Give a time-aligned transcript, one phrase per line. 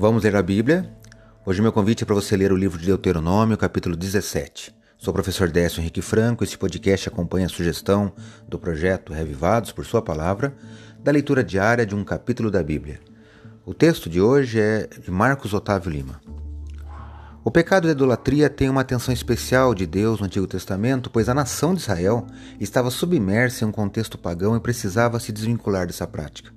[0.00, 0.90] Vamos ler a Bíblia.
[1.44, 4.74] Hoje meu convite é para você ler o livro de Deuteronômio, capítulo 17.
[4.96, 6.42] Sou o professor Décio Henrique Franco.
[6.42, 8.10] Este podcast acompanha a sugestão
[8.48, 10.56] do projeto Revivados por Sua Palavra,
[11.04, 12.98] da leitura diária de um capítulo da Bíblia.
[13.66, 16.18] O texto de hoje é de Marcos Otávio Lima.
[17.44, 21.34] O pecado da idolatria tem uma atenção especial de Deus no Antigo Testamento, pois a
[21.34, 22.26] nação de Israel
[22.58, 26.50] estava submersa em um contexto pagão e precisava se desvincular dessa prática.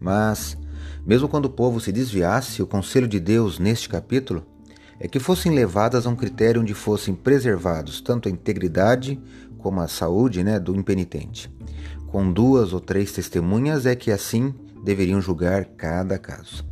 [0.00, 0.58] Mas,
[1.06, 4.46] mesmo quando o povo se desviasse, o conselho de Deus neste capítulo
[4.98, 9.18] é que fossem levadas a um critério onde fossem preservados tanto a integridade
[9.58, 11.50] como a saúde né, do impenitente.
[12.06, 14.54] Com duas ou três testemunhas é que assim
[14.84, 16.64] deveriam julgar cada caso.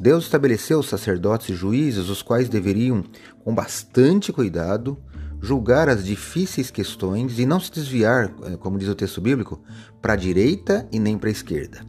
[0.00, 3.04] Deus estabeleceu sacerdotes e juízes, os quais deveriam,
[3.44, 4.96] com bastante cuidado,
[5.42, 9.60] julgar as difíceis questões e não se desviar, eh, como diz o texto bíblico,
[10.00, 11.84] para a direita e nem para a esquerda.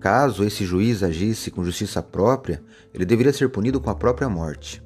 [0.00, 2.62] Caso esse juiz agisse com justiça própria,
[2.94, 4.82] ele deveria ser punido com a própria morte.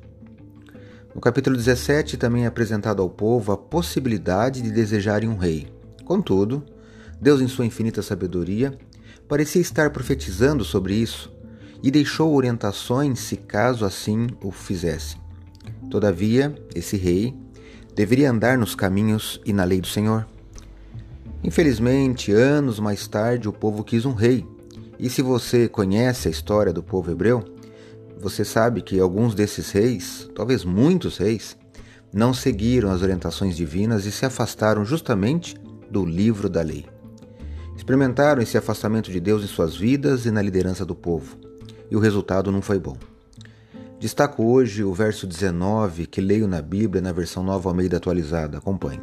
[1.15, 5.69] No capítulo 17 também é apresentado ao povo a possibilidade de desejarem um rei.
[6.05, 6.65] Contudo,
[7.21, 8.77] Deus, em sua infinita sabedoria,
[9.29, 11.33] parecia estar profetizando sobre isso
[11.81, 15.21] e deixou orientações se caso assim o fizessem.
[15.89, 17.33] Todavia, esse rei
[17.95, 20.27] deveria andar nos caminhos e na lei do Senhor.
[21.45, 24.45] Infelizmente, anos mais tarde, o povo quis um rei
[24.99, 27.45] e se você conhece a história do povo hebreu,
[28.19, 31.57] você sabe que alguns desses reis, talvez muitos reis,
[32.13, 35.57] não seguiram as orientações divinas e se afastaram justamente
[35.91, 36.87] do livro da lei.
[37.77, 41.37] Experimentaram esse afastamento de Deus em suas vidas e na liderança do povo,
[41.91, 42.97] e o resultado não foi bom.
[43.99, 48.59] Destaco hoje o verso 19 que leio na Bíblia na versão nova Almeida atualizada.
[48.59, 49.01] Acompanhe.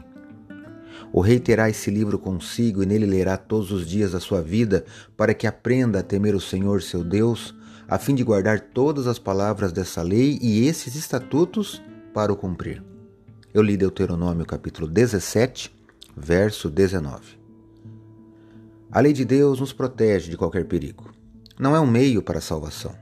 [1.13, 4.85] O rei terá esse livro consigo e nele lerá todos os dias da sua vida,
[5.17, 7.53] para que aprenda a temer o Senhor seu Deus,
[7.85, 11.81] a fim de guardar todas as palavras dessa lei e esses estatutos
[12.13, 12.81] para o cumprir.
[13.53, 15.75] Eu li Deuteronômio capítulo 17,
[16.15, 17.37] verso 19.
[18.89, 21.11] A lei de Deus nos protege de qualquer perigo.
[21.59, 22.95] Não é um meio para a salvação,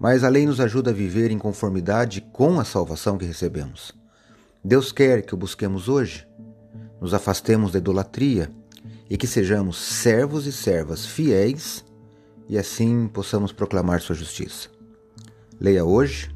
[0.00, 3.92] mas a lei nos ajuda a viver em conformidade com a salvação que recebemos.
[4.64, 6.27] Deus quer que o busquemos hoje
[7.00, 8.50] nos afastemos da idolatria
[9.08, 11.84] e que sejamos servos e servas fiéis
[12.48, 14.68] e assim possamos proclamar Sua justiça.
[15.60, 16.30] Leia hoje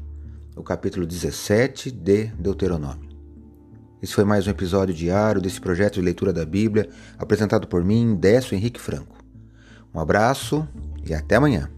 [0.55, 3.09] o capítulo 17 de Deuteronômio.
[4.01, 8.15] Esse foi mais um episódio diário desse projeto de leitura da Bíblia apresentado por mim,
[8.15, 9.15] Décio Henrique Franco.
[9.93, 10.67] Um abraço
[11.05, 11.69] e até amanhã.